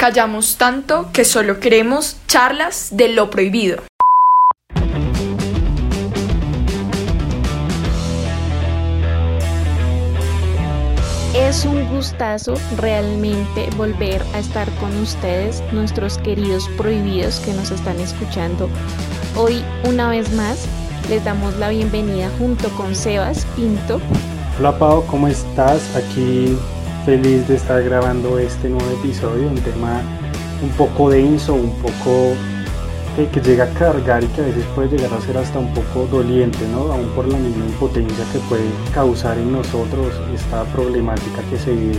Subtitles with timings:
[0.00, 3.82] Callamos tanto que solo queremos charlas de lo prohibido.
[11.34, 18.00] Es un gustazo realmente volver a estar con ustedes, nuestros queridos prohibidos que nos están
[18.00, 18.70] escuchando.
[19.36, 20.66] Hoy, una vez más,
[21.10, 24.00] les damos la bienvenida junto con Sebas Pinto.
[24.58, 25.94] Hola Pau, ¿cómo estás?
[25.94, 26.56] Aquí
[27.04, 30.02] feliz de estar grabando este nuevo episodio, un tema
[30.62, 32.34] un poco denso, un poco
[33.16, 36.06] que, llega a cargar y que a veces puede llegar a ser hasta un poco
[36.06, 36.92] doliente, ¿no?
[36.92, 41.98] Aún por la misma impotencia que puede causar en nosotros esta problemática que se vive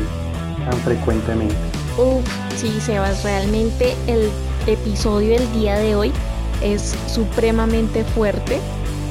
[0.70, 1.56] tan frecuentemente.
[1.98, 2.26] Uf,
[2.56, 4.30] sí, Sebas, realmente el
[4.68, 6.12] episodio del día de hoy
[6.62, 8.60] es supremamente fuerte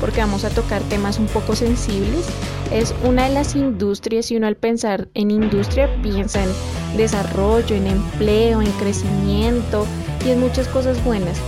[0.00, 2.26] porque vamos a tocar temas un poco sensibles.
[2.72, 6.50] Es una de las industrias y uno al pensar en industria piensa en
[6.96, 9.86] desarrollo, en empleo, en crecimiento
[10.24, 11.38] y en muchas cosas buenas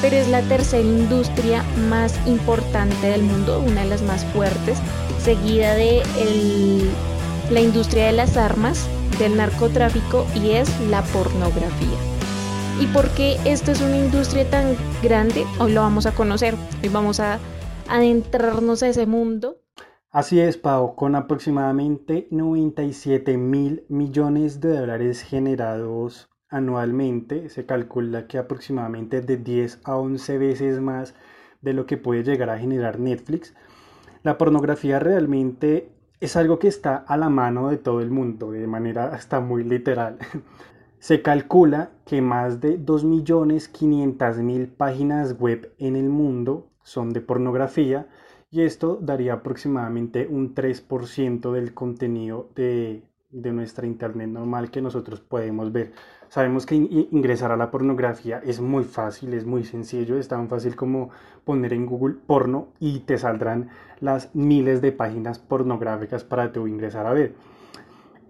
[0.00, 4.78] pero es la tercera industria más importante del mundo, una de las más fuertes,
[5.22, 6.02] seguida de
[7.50, 11.98] la industria de las armas, del narcotráfico y es la pornografía.
[12.80, 15.46] ¿Y por qué esto es una industria tan grande?
[15.58, 17.38] Hoy lo vamos a conocer, hoy vamos a
[17.88, 19.56] adentrarnos a ese mundo.
[20.16, 28.38] Así es, Pau, con aproximadamente 97 mil millones de dólares generados anualmente se calcula que
[28.38, 31.14] aproximadamente de 10 a 11 veces más
[31.60, 33.54] de lo que puede llegar a generar Netflix.
[34.22, 38.66] La pornografía realmente es algo que está a la mano de todo el mundo, de
[38.66, 40.16] manera hasta muy literal.
[40.98, 48.08] Se calcula que más de 2.500.000 páginas web en el mundo son de pornografía
[48.56, 55.20] y esto daría aproximadamente un 3% del contenido de, de nuestra internet normal que nosotros
[55.20, 55.92] podemos ver.
[56.30, 60.74] Sabemos que ingresar a la pornografía es muy fácil, es muy sencillo, es tan fácil
[60.74, 61.10] como
[61.44, 63.68] poner en Google porno y te saldrán
[64.00, 67.34] las miles de páginas pornográficas para tú ingresar a ver.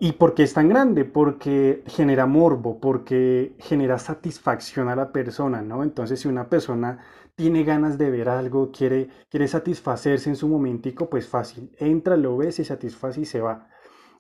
[0.00, 1.04] ¿Y por qué es tan grande?
[1.04, 5.84] Porque genera morbo, porque genera satisfacción a la persona, ¿no?
[5.84, 6.98] Entonces, si una persona
[7.36, 12.36] tiene ganas de ver algo, quiere, quiere satisfacerse en su momentico, pues fácil, entra, lo
[12.36, 13.68] ve, se satisface y se va.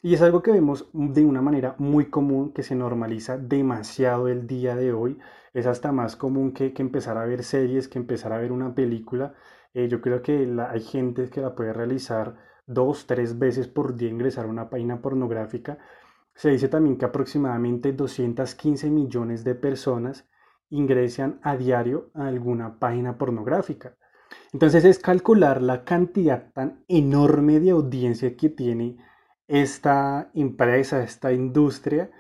[0.02, 4.46] Y es algo que vemos de una manera muy común, que se normaliza demasiado el
[4.46, 5.18] día de hoy.
[5.54, 9.34] Es hasta más común que, empezar a ver series, que empezar a ver una película.
[9.74, 14.10] Eh, yo creo que hay gente que la puede realizar dos, tres veces por día
[14.10, 15.78] ingresar a una página pornográfica.
[16.34, 20.28] Se dice también que aproximadamente 215 millones de personas
[20.70, 23.96] ingresan a diario a alguna página pornográfica.
[24.52, 28.96] Entonces es calcular la cantidad tan enorme de audiencia que tiene
[29.48, 32.10] esta empresa, esta industria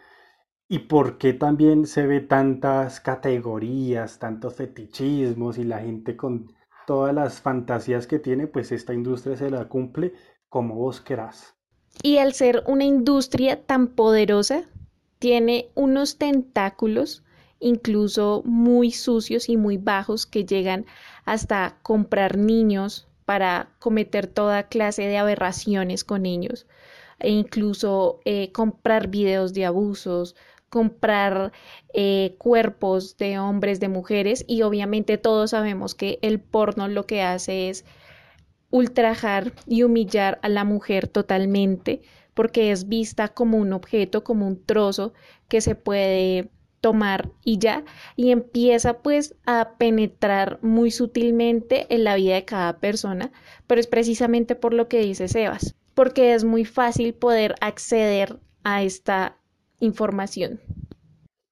[0.68, 6.52] y por qué también se ve tantas categorías, tantos fetichismos y la gente con
[6.86, 10.14] todas las fantasías que tiene, pues esta industria se la cumple
[10.48, 11.54] como vos querás.
[12.02, 14.64] Y al ser una industria tan poderosa,
[15.18, 17.24] tiene unos tentáculos
[17.60, 20.86] incluso muy sucios y muy bajos que llegan
[21.24, 26.66] hasta comprar niños para cometer toda clase de aberraciones con niños
[27.18, 30.36] e incluso eh, comprar videos de abusos,
[30.68, 31.52] comprar
[31.94, 37.22] eh, cuerpos de hombres, de mujeres y obviamente todos sabemos que el porno lo que
[37.22, 37.84] hace es
[38.70, 42.02] ultrajar y humillar a la mujer totalmente
[42.34, 45.14] porque es vista como un objeto, como un trozo
[45.48, 46.50] que se puede
[46.80, 47.84] tomar y ya,
[48.16, 53.32] y empieza pues a penetrar muy sutilmente en la vida de cada persona,
[53.66, 58.82] pero es precisamente por lo que dice Sebas porque es muy fácil poder acceder a
[58.82, 59.38] esta
[59.80, 60.60] información.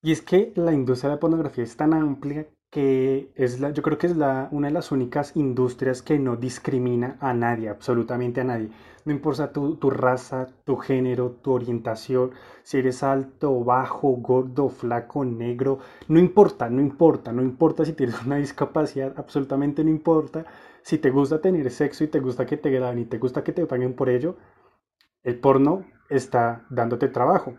[0.03, 3.85] Y es que la industria de la pornografía es tan amplia que es la, yo
[3.85, 8.41] creo que es la, una de las únicas industrias que no discrimina a nadie, absolutamente
[8.41, 8.69] a nadie.
[9.05, 12.33] No importa tu, tu raza, tu género, tu orientación,
[12.65, 18.21] si eres alto, bajo, gordo, flaco, negro, no importa, no importa, no importa si tienes
[18.27, 20.45] una discapacidad, absolutamente no importa
[20.83, 23.53] si te gusta tener sexo y te gusta que te graben y te gusta que
[23.53, 24.37] te paguen por ello,
[25.23, 27.55] el porno está dándote trabajo.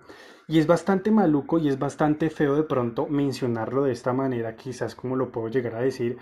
[0.47, 4.95] Y es bastante maluco y es bastante feo de pronto mencionarlo de esta manera, quizás
[4.95, 6.17] como lo puedo llegar a decir,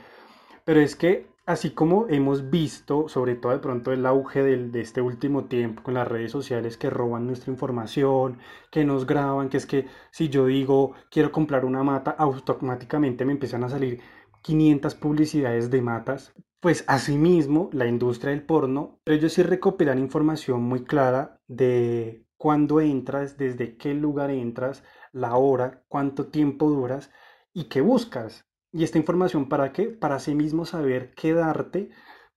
[0.65, 5.01] pero es que así como hemos visto, sobre todo de pronto el auge de este
[5.01, 8.39] último tiempo con las redes sociales que roban nuestra información,
[8.71, 13.33] que nos graban, que es que si yo digo quiero comprar una mata, automáticamente me
[13.33, 13.99] empiezan a salir
[14.41, 16.33] 500 publicidades de matas.
[16.61, 23.38] Pues asimismo, la industria del porno, ellos sí recopilan información muy clara de cuándo entras,
[23.38, 27.10] desde qué lugar entras, la hora, cuánto tiempo duras
[27.54, 28.45] y qué buscas.
[28.74, 29.86] Y esta información para qué?
[29.86, 31.90] Para sí mismo saber qué darte,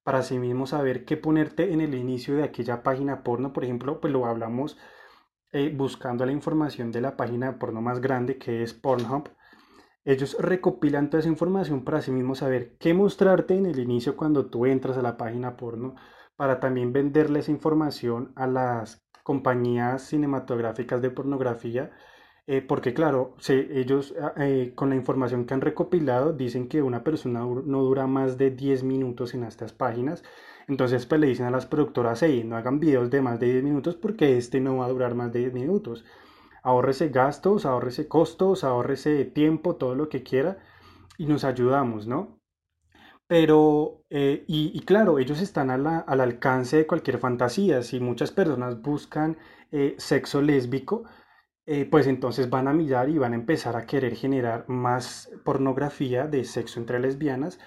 [0.05, 3.53] para sí mismo saber qué ponerte en el inicio de aquella página porno.
[3.53, 4.79] Por ejemplo, pues lo hablamos
[5.51, 9.31] eh, buscando la información de la página porno más grande que es Pornhub.
[10.05, 14.47] Ellos recopilan toda esa información para sí mismo saber qué mostrarte en el inicio cuando
[14.47, 15.97] tú entras a la página porno,
[16.37, 21.91] para también venderle esa información a las compañías cinematográficas de pornografía
[22.49, 27.03] eh, porque claro, ellos ah, eh, con la información que han recopilado dicen que una
[27.03, 30.23] persona no dura más de 10 minutos en estas páginas.
[30.69, 33.65] Entonces pues le dicen a las productoras, hey, no hagan videos de más de 10
[33.65, 36.05] minutos porque este no va a durar más de 10 minutos.
[36.63, 40.59] Ahórrese gastos, ahórrese costos, ahórrese tiempo, todo lo que quiera
[41.19, 42.39] y nos ayudamos, ¿no?
[43.29, 47.83] Pero, eh, y, claro, ellos están al alcance de cualquier fantasía.
[47.83, 49.37] Si muchas personas buscan
[49.99, 51.05] sexo lésbico,
[51.69, 56.29] eh, pues entonces van a mirar y van a empezar a querer generar más pornografía
[56.29, 57.59] de sexo entre lesbianas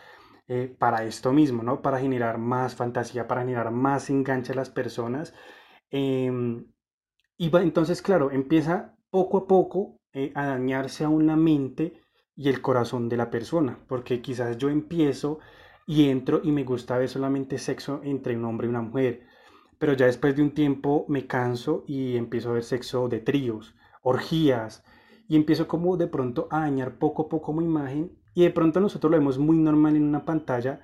[0.48, 1.82] eh, para esto mismo, ¿no?
[1.82, 5.34] Para generar más fantasía, para generar más enganche a las personas.
[5.92, 6.72] Em,
[7.38, 12.02] y entonces, claro, empieza poco a poco eh, a dañarse aún la mente
[12.40, 15.40] y el corazón de la persona, porque quizás yo empiezo
[15.86, 19.28] y entro y me gusta ver solamente sexo entre un hombre y una mujer,
[19.78, 23.76] pero ya después de un tiempo me canso y empiezo a ver sexo de tríos
[24.04, 24.86] orgías,
[25.28, 28.80] y empiezo como de pronto a dañar poco a poco mi imagen y de pronto
[28.80, 30.80] nosotros lo vemos muy normal en una pantalla,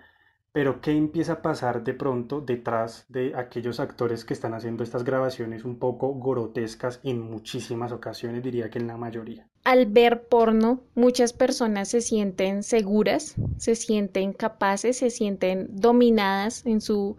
[0.55, 5.03] pero ¿qué empieza a pasar de pronto detrás de aquellos actores que están haciendo estas
[5.03, 9.49] grabaciones un poco grotescas en muchísimas ocasiones, diría que en la mayoría?
[9.65, 16.79] Al ver porno, muchas personas se sienten seguras, se sienten capaces, se sienten dominadas en
[16.79, 17.17] su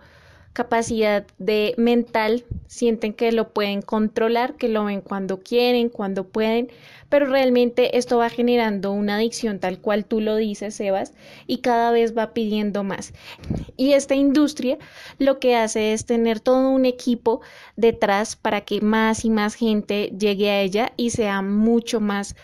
[0.56, 6.70] capacidad de mental, sienten que lo pueden controlar, que lo ven cuando quieren, cuando pueden,
[7.10, 11.12] pero realmente esto va generando una adicción tal cual tú lo dices, Sebas,
[11.46, 13.12] y cada vez va pidiendo más.
[13.76, 14.78] Y esta industria
[15.18, 17.42] lo que hace es tener todo un equipo
[17.76, 22.34] detrás para que más y más gente llegue a ella y sea mucho más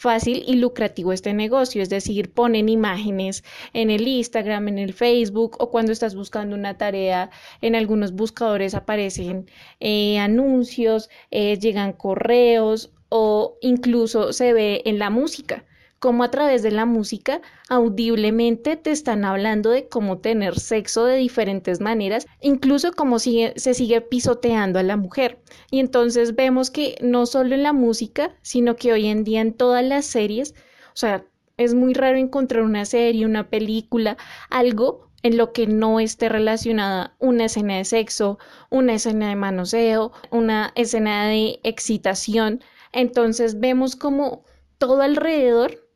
[0.00, 3.44] fácil y lucrativo este negocio, es decir, ponen imágenes
[3.74, 7.30] en el Instagram, en el Facebook o cuando estás buscando una tarea,
[7.60, 15.10] en algunos buscadores aparecen eh, anuncios, eh, llegan correos o incluso se ve en la
[15.10, 15.66] música
[16.00, 21.16] cómo a través de la música audiblemente te están hablando de cómo tener sexo de
[21.16, 25.38] diferentes maneras, incluso cómo se sigue pisoteando a la mujer.
[25.70, 29.52] Y entonces vemos que no solo en la música, sino que hoy en día en
[29.52, 30.54] todas las series,
[30.94, 31.24] o sea,
[31.58, 34.16] es muy raro encontrar una serie, una película,
[34.48, 38.38] algo en lo que no esté relacionada una escena de sexo,
[38.70, 42.64] una escena de manoseo, una escena de excitación.
[42.92, 44.44] Entonces vemos como
[44.78, 45.89] todo alrededor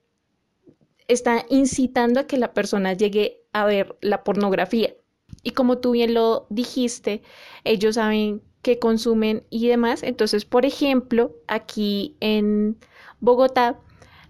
[1.08, 4.94] está incitando a que la persona llegue a ver la pornografía.
[5.42, 7.22] Y como tú bien lo dijiste,
[7.64, 10.02] ellos saben que consumen y demás.
[10.02, 12.78] Entonces, por ejemplo, aquí en
[13.20, 13.78] Bogotá,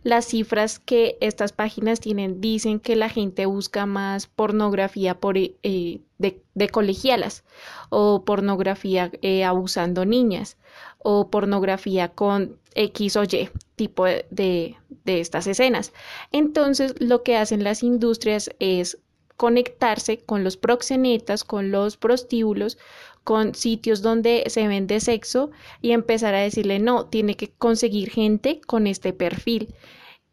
[0.05, 6.01] las cifras que estas páginas tienen dicen que la gente busca más pornografía por, eh,
[6.19, 7.43] de, colegialas
[7.89, 10.59] o pornografía eh, abusando niñas
[10.99, 15.93] o pornografía con X o Y tipo de estas escenas.
[16.33, 18.99] Entonces, lo que hacen las industrias es
[19.37, 22.79] conectarse con los proxenetas, con los prostíbulos,
[23.25, 25.51] con sitios donde se vende sexo
[25.81, 29.75] y empezar a decirle, no, tiene que conseguir gente con este perfil.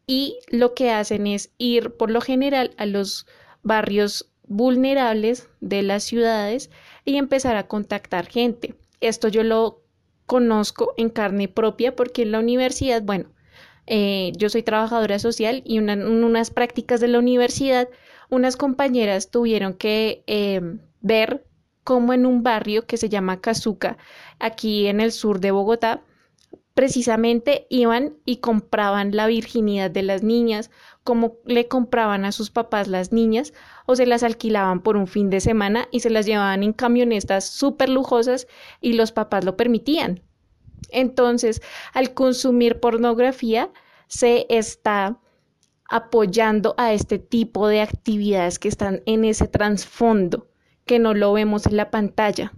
[0.06, 3.26] Y lo que hacen es ir por lo general a los
[3.62, 6.70] barrios vulnerables de las ciudades
[7.04, 8.74] y empezar a contactar gente.
[9.00, 9.82] Esto yo lo
[10.26, 13.32] conozco en carne propia porque en la universidad, bueno,
[13.86, 17.88] eh, yo soy trabajadora social y en unas prácticas de la universidad,
[18.30, 21.44] unas compañeras tuvieron que em, ver
[21.84, 23.96] cómo en un barrio que se llama Cazuca,
[24.38, 26.02] aquí en el sur de Bogotá,
[26.74, 30.70] precisamente iban y compraban la virginidad de las niñas,
[31.04, 33.52] como le compraban a sus papás las niñas,
[33.86, 37.46] o se las alquilaban por un fin de semana y se las llevaban en camionetas
[37.46, 38.46] súper lujosas
[38.80, 40.22] y los papás lo permitían.
[40.90, 41.62] Entonces,
[41.92, 43.70] al consumir pornografía,
[44.06, 45.18] se está
[45.88, 50.48] apoyando a este tipo de actividades que están en ese trasfondo,
[50.92, 52.52] que no lo vemos en la pantalla.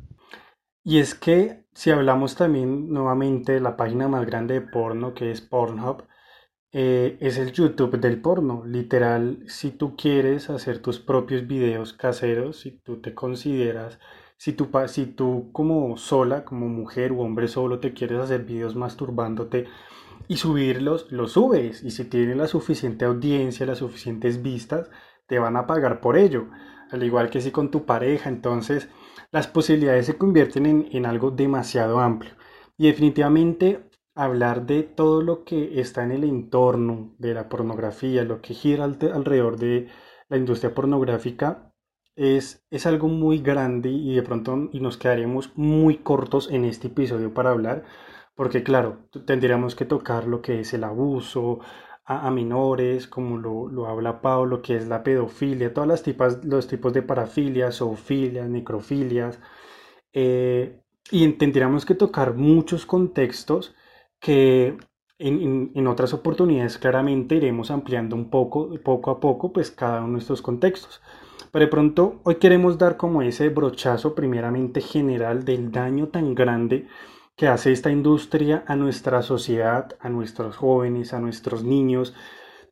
[0.85, 5.31] Y es que si hablamos también nuevamente de la página más grande de porno, que
[5.31, 6.05] es Pornhub,
[6.73, 8.64] eh, es el YouTube del porno.
[8.67, 13.99] Literal, si tú quieres hacer tus propios videos caseros, si tú te consideras
[14.37, 18.75] Si tú, si tú como sola, como mujer o hombre solo, te quieres hacer videos
[18.76, 19.67] masturbándote
[20.29, 21.83] y subirlos, los subes.
[21.85, 24.91] Y si tiene la suficiente audiencia, las suficientes vistas,
[25.26, 26.49] te van a pagar por ello.
[26.95, 28.89] Al igual que si con tu pareja, entonces
[29.33, 32.35] las posibilidades se convierten en, en algo demasiado amplio.
[32.79, 38.41] Y definitivamente hablar de todo lo que está en el entorno de la pornografía, lo
[38.41, 39.89] que gira alrededor de
[40.29, 41.73] la industria pornográfica,
[42.15, 47.35] es, es algo muy grande y de pronto nos quedaremos muy cortos en este episodio
[47.35, 47.83] para hablar,
[48.37, 51.59] porque claro, tendríamos que tocar lo que es el abuso
[52.06, 56.66] a, menores, como lo, lo, habla Pablo, que es la pedofilia, todas las tipas, los
[56.68, 59.38] tipos de parafilias, zoofilias, necrofilias,
[60.12, 60.80] eh,
[61.11, 63.75] y tendríamos que tocar muchos contextos
[64.20, 64.76] que
[65.18, 70.14] en, en, otras oportunidades claramente iremos ampliando un poco, poco a poco, pues cada uno
[70.14, 71.00] de estos contextos.
[71.52, 76.88] Pero de pronto hoy queremos dar como ese brochazo primeramente general del daño tan grande
[77.37, 82.14] que hace esta industria a nuestra sociedad, a nuestros jóvenes, a nuestros niños.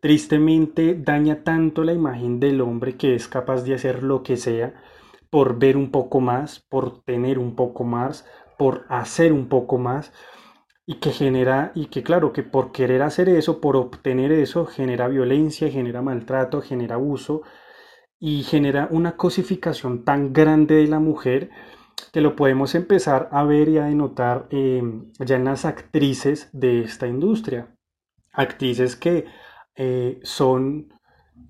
[0.00, 4.74] Tristemente daña tanto la imagen del hombre que es capaz de hacer lo que sea
[5.30, 8.26] por ver un poco más, por tener un poco más,
[8.58, 10.12] por hacer un poco más
[10.84, 15.08] y que genera, y que claro, que por querer hacer eso, por obtener eso, genera
[15.08, 17.42] violencia, genera maltrato, genera abuso
[18.18, 21.50] y genera una cosificación tan grande de la mujer
[22.12, 26.82] que lo podemos empezar a ver y a denotar em, ya en las actrices de
[26.82, 27.74] esta industria.
[28.32, 29.26] Actrices que
[29.76, 30.92] eh, son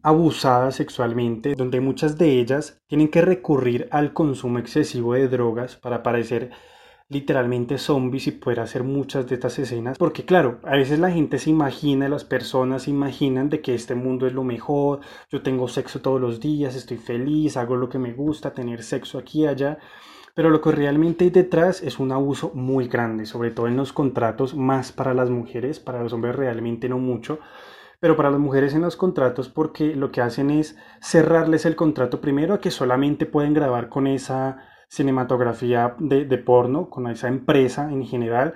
[0.02, 6.02] abusadas sexualmente, donde muchas de ellas tienen que recurrir al consumo excesivo de drogas para
[6.02, 6.50] parecer
[7.12, 9.98] literalmente zombies y poder hacer muchas de estas escenas.
[9.98, 13.94] Porque claro, a veces la gente se imagina, las personas se imaginan de que este
[13.94, 17.98] mundo es lo mejor, yo tengo sexo todos los días, estoy feliz, hago lo que
[17.98, 19.78] me gusta, tener sexo aquí y allá.
[20.34, 23.92] Pero lo que realmente hay detrás es un abuso muy grande, sobre todo en los
[23.92, 27.38] contratos, más para las mujeres, para los hombres realmente no mucho,
[28.00, 32.20] pero para las mujeres en los contratos porque lo que hacen es cerrarles el contrato
[32.20, 34.58] primero a que solamente pueden grabar con esa
[34.88, 38.54] cinematografía de, porno, con esa empresa en general,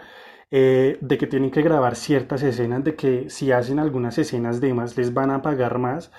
[0.51, 4.75] eh, de que tienen que grabar ciertas escenas, de que si hacen algunas escenas de
[4.75, 6.11] más les van a pagar más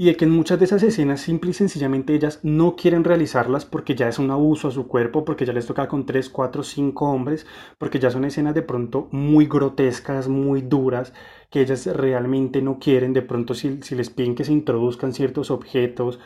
[0.00, 3.66] y de que en muchas de esas escenas simple y sencillamente ellas no quieren realizarlas
[3.66, 6.62] porque ya es un abuso a su cuerpo, porque ya les toca con 3, 4,
[6.62, 11.12] 5 hombres, porque ya son escenas de pronto muy grotescas, muy duras,
[11.50, 15.50] que ellas realmente no quieren, de pronto si, si les piden que se introduzcan ciertos
[15.50, 16.18] objetos,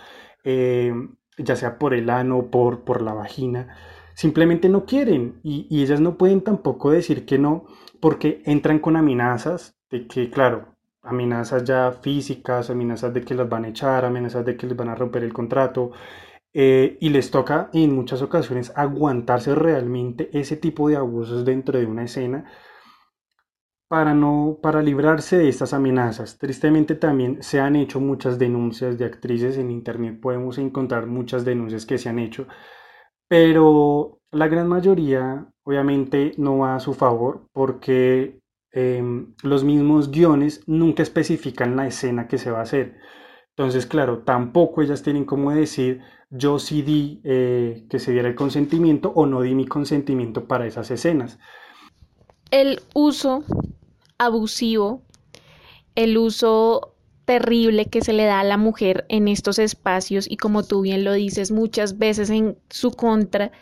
[0.45, 0.95] eh,
[1.37, 3.76] ya sea por el ano, por, por la vagina,
[4.14, 5.40] simplemente no quieren.
[5.43, 7.64] Y, y, ellas no pueden tampoco decir que no
[7.99, 10.74] porque entran con amenazas de que, claro,
[11.05, 14.89] amenazas ya físicas, amenazas de que las van a echar, amenazas de que les van
[14.89, 15.93] a romper el contrato
[16.53, 21.87] eh, y les toca en muchas ocasiones aguantarse realmente ese tipo de abusos dentro de
[21.87, 22.45] una escena
[23.89, 26.39] para, no, para librarse de estas amenazas.
[26.39, 31.87] Tristemente también se han hecho muchas denuncias de actrices en internet, podemos encontrar muchas denuncias
[31.87, 32.47] que se han hecho,
[33.29, 38.41] pero la gran mayoría obviamente no va a su favor porque
[38.75, 42.97] em, los mismos guiones nunca especifican la escena que se va a hacer.
[43.50, 46.00] Entonces, claro, tampoco ellas tienen como decir,
[46.31, 50.66] yo sí di eh, que se diera el consentimiento o no di mi consentimiento para
[50.66, 51.38] esas escenas.
[52.50, 53.45] El uso
[54.19, 55.02] abusivo,
[55.95, 60.64] el uso terrible que se le da a la mujer en estos espacios y como
[60.64, 63.52] tú bien lo dices muchas veces en su contra,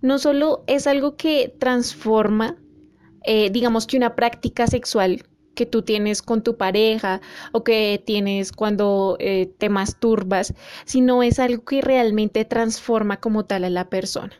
[0.00, 2.56] no solo es algo que transforma,
[3.30, 5.22] eh, digamos que una práctica sexual
[5.54, 7.20] que tú tienes con tu pareja
[7.52, 10.54] o que tienes cuando eh, te masturbas,
[10.86, 14.32] sino es algo que realmente transforma como tal a la persona.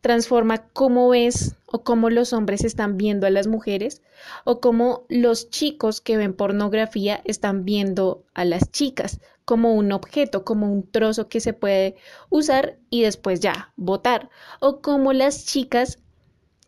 [0.00, 4.00] Transforma cómo ves o cómo los hombres están viendo a las mujeres
[4.44, 10.46] o cómo los chicos que ven pornografía están viendo a las chicas como un objeto,
[10.46, 11.96] como un trozo que se puede
[12.30, 14.30] usar y después ya botar.
[14.60, 15.98] O cómo las chicas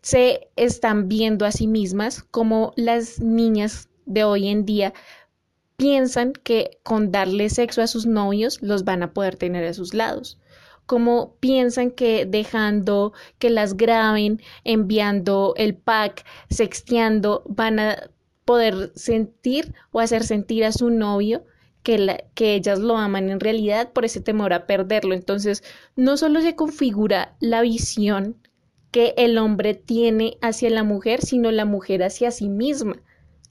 [0.07, 4.93] se están viendo a sí mismas como las niñas de hoy en día
[5.75, 9.93] piensan que con darle sexo a sus novios los van a poder tener a sus
[9.93, 10.39] lados
[10.85, 18.09] cómo piensan que dejando que las graben, enviando el pack, sexteando, van a
[18.45, 21.43] poder sentir o hacer sentir a su novio
[21.83, 25.13] que, que ellas lo aman en realidad por ese temor a perderlo.
[25.13, 25.65] Entonces,
[25.97, 28.37] no solo se configura la visión
[28.91, 32.95] que el hombre tiene hacia la mujer, sino la mujer hacia sí misma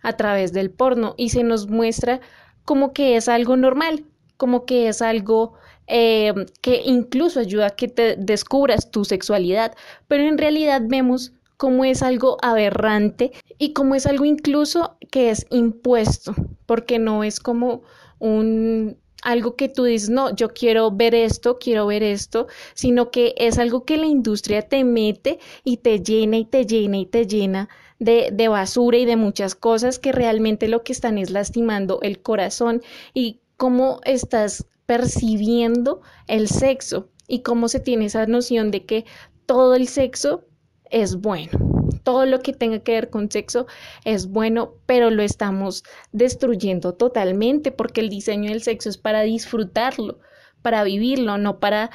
[0.02, 1.14] a través del porno.
[1.16, 2.20] Y se nos muestra
[2.64, 4.04] como que es algo normal,
[4.36, 5.54] como que es algo
[5.86, 9.74] eh, que incluso ayuda a que te descubras tu sexualidad,
[10.08, 15.46] pero en realidad vemos como es algo aberrante y como es algo incluso que es
[15.50, 16.34] impuesto,
[16.66, 17.82] porque no es como
[18.18, 23.34] un algo que tú dices, no, yo quiero ver esto, quiero ver esto, sino que
[23.36, 27.26] es algo que la industria te mete y te llena y te llena y te
[27.26, 27.68] llena
[27.98, 32.22] de, de basura y de muchas cosas que realmente lo que están es lastimando el
[32.22, 32.82] corazón
[33.14, 39.06] y cómo estás percibiendo el sexo y cómo se tiene esa noción de que
[39.44, 40.44] todo el sexo
[40.88, 41.75] es bueno.
[42.06, 43.66] Todo lo que tenga que ver con sexo
[44.04, 45.82] es bueno, pero lo estamos
[46.12, 50.20] destruyendo totalmente porque el diseño del sexo es para disfrutarlo,
[50.62, 51.90] para vivirlo, no para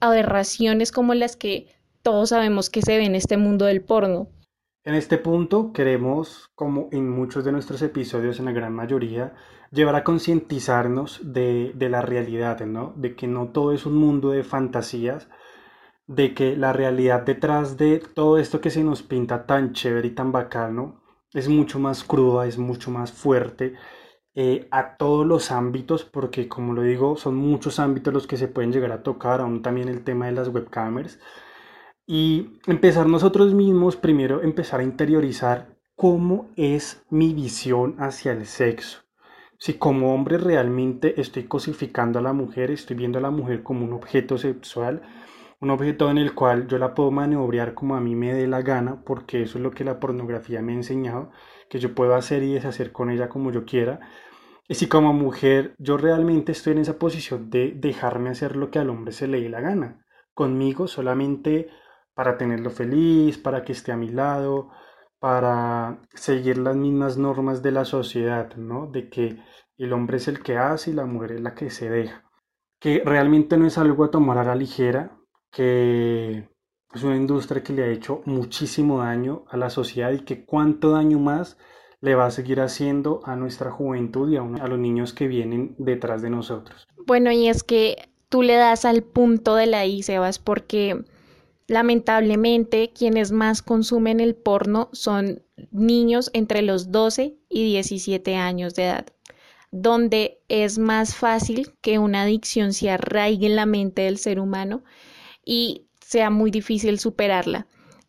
[0.00, 1.66] aberraciones como las que
[2.00, 4.30] todos sabemos que se ve en este mundo del porno.
[4.82, 9.34] En este punto queremos, como en muchos de nuestros episodios, en la gran mayoría,
[9.70, 12.94] llevar a concientizarnos de, de la realidad, ¿no?
[12.96, 15.28] De que no todo es un mundo de fantasías,
[16.10, 20.10] de que la realidad detrás de todo esto que se nos pinta tan chévere y
[20.10, 21.00] tan bacano
[21.32, 23.74] es mucho más cruda, es mucho más fuerte
[24.34, 28.48] eh, a todos los ámbitos, porque como lo digo, son muchos ámbitos los que se
[28.48, 31.20] pueden llegar a tocar, aún también el tema de las webcamers.
[32.08, 39.02] Y empezar nosotros mismos, primero empezar a interiorizar cómo es mi visión hacia el sexo.
[39.58, 43.84] Si como hombre realmente estoy cosificando a la mujer, estoy viendo a la mujer como
[43.84, 45.02] un objeto sexual,
[45.60, 48.62] un objeto en el cual yo la puedo maniobrar como a mí me dé la
[48.62, 51.30] gana, porque eso es lo que la pornografía me ha enseñado,
[51.68, 54.00] que yo puedo hacer y deshacer con ella como yo quiera.
[54.68, 58.78] Y si como mujer yo realmente estoy en esa posición de dejarme hacer lo que
[58.78, 61.68] al hombre se le dé la gana, conmigo solamente
[62.14, 64.70] para tenerlo feliz, para que esté a mi lado,
[65.18, 68.86] para seguir las mismas normas de la sociedad, ¿no?
[68.86, 69.38] De que
[69.76, 72.24] el hombre es el que hace y la mujer es la que se deja.
[72.78, 75.19] Que realmente no es algo a tomar a la ligera,
[75.50, 76.48] que
[76.92, 80.90] es una industria que le ha hecho muchísimo daño a la sociedad y que cuánto
[80.90, 81.56] daño más
[82.00, 85.74] le va a seguir haciendo a nuestra juventud y a, a los niños que vienen
[85.78, 86.86] detrás de nosotros.
[87.06, 91.04] Bueno, y es que tú le das al punto de la I, Sebas, porque
[91.66, 98.86] lamentablemente quienes más consumen el porno son niños entre los 12 y 17 años de
[98.86, 99.06] edad,
[99.70, 104.82] donde es más fácil que una adicción se arraigue en la mente del ser humano
[105.50, 107.66] y sea muy difícil superarla.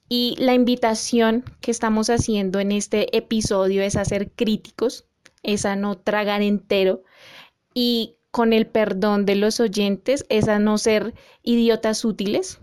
[0.08, 5.08] Y la invitación que estamos haciendo en este episodio es a ser críticos,
[5.42, 7.02] es a no tragar entero
[7.74, 12.60] y con el perdón de los oyentes es a no ser idiotas útiles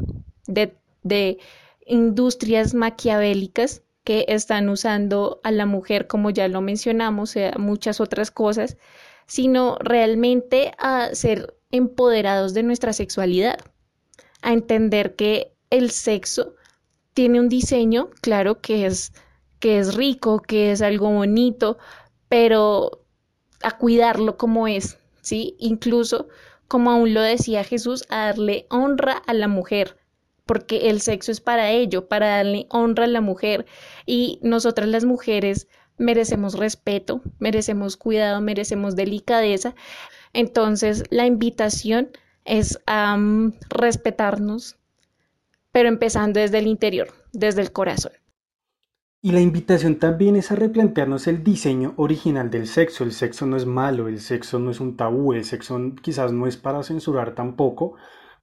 [0.46, 1.38] de, de
[1.84, 8.30] industrias maquiavélicas que están usando a la mujer, como ya lo mencionamos, y muchas otras
[8.30, 8.76] cosas,
[9.26, 13.58] sino realmente a ser empoderados de nuestra sexualidad
[14.42, 16.54] a entender que el sexo
[17.14, 19.12] tiene un diseño, claro que es,
[19.58, 21.78] que es rico, que es algo bonito,
[22.28, 23.04] pero
[23.62, 25.56] a cuidarlo como es, ¿sí?
[25.58, 26.28] Incluso,
[26.68, 29.96] como aún lo decía Jesús, a darle honra a la mujer,
[30.46, 33.66] porque el sexo es para ello, para darle honra a la mujer.
[34.06, 39.74] Y nosotras las mujeres merecemos respeto, merecemos cuidado, merecemos delicadeza.
[40.32, 42.10] Entonces, la invitación
[42.44, 42.78] es
[43.70, 44.76] respetarnos,
[45.72, 48.12] pero empezando desde el interior, desde el corazón.
[49.20, 53.02] Y la invitación también es a replantearnos el diseño original del sexo.
[53.02, 56.46] El sexo no es malo, el sexo no es un tabú, el sexo quizás no
[56.46, 57.96] es para censurar tampoco,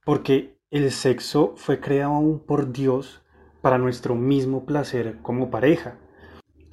[0.04, 3.22] porque el sexo fue creado por Dios
[3.62, 5.98] para nuestro mismo placer como pareja.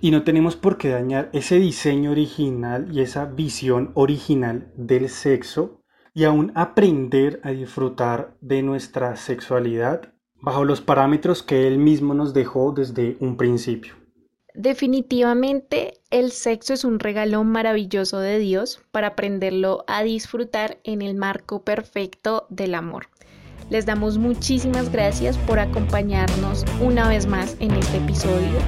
[0.02, 5.80] Y no tenemos por qué dañar ese diseño original y esa visión original del sexo
[6.14, 12.34] y aún aprender a disfrutar de nuestra sexualidad bajo los parámetros que Él mismo nos
[12.34, 13.96] dejó desde un principio.
[14.54, 21.16] Definitivamente el sexo es un regalo maravilloso de Dios para aprenderlo a disfrutar en el
[21.16, 23.08] marco perfecto del amor.
[23.72, 28.60] Les damos muchísimas gracias por acompañarnos una vez más en este episodio.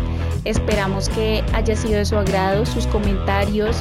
[0.46, 2.66] Esperamos que haya sido de su agrado.
[2.66, 3.78] Sus comentarios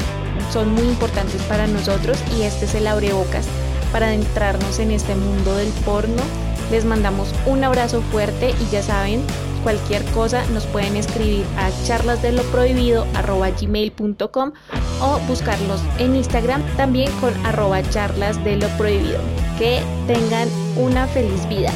[0.53, 3.47] son muy importantes para nosotros y este es el abrebocas
[3.93, 6.23] para adentrarnos en este mundo del porno.
[6.71, 9.23] Les mandamos un abrazo fuerte y ya saben,
[9.63, 14.53] cualquier cosa nos pueden escribir a charlasdeloprohibido.com
[15.01, 19.21] o buscarlos en Instagram también con arroba lo prohibido.
[19.59, 21.73] Que tengan una feliz vida.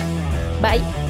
[0.61, 1.08] Bye.